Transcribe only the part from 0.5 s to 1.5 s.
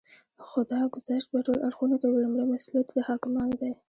دا ګذشت به